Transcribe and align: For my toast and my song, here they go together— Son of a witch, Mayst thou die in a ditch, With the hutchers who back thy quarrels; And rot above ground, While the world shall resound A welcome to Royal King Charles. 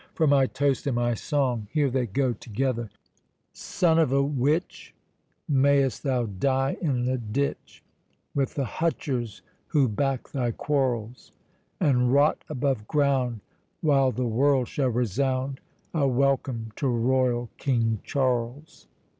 For 0.15 0.25
my 0.25 0.47
toast 0.47 0.87
and 0.87 0.95
my 0.95 1.13
song, 1.13 1.67
here 1.69 1.91
they 1.91 2.07
go 2.07 2.33
together— 2.33 2.89
Son 3.53 3.99
of 3.99 4.11
a 4.11 4.23
witch, 4.23 4.95
Mayst 5.47 6.01
thou 6.01 6.25
die 6.25 6.75
in 6.81 7.07
a 7.07 7.19
ditch, 7.19 7.83
With 8.33 8.55
the 8.55 8.65
hutchers 8.65 9.43
who 9.67 9.87
back 9.87 10.29
thy 10.29 10.53
quarrels; 10.53 11.33
And 11.79 12.11
rot 12.11 12.43
above 12.49 12.87
ground, 12.87 13.41
While 13.81 14.11
the 14.11 14.25
world 14.25 14.67
shall 14.67 14.89
resound 14.89 15.59
A 15.93 16.07
welcome 16.07 16.71
to 16.77 16.87
Royal 16.87 17.51
King 17.59 17.99
Charles. 18.03 18.87